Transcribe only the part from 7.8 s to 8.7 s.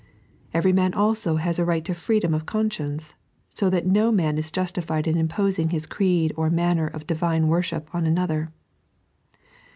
on another.